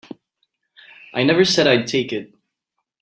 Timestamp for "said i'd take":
1.45-2.11